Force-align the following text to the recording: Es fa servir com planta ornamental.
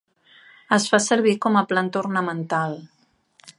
Es 0.77 0.87
fa 0.93 0.99
servir 1.07 1.35
com 1.45 1.59
planta 1.73 2.03
ornamental. 2.03 2.77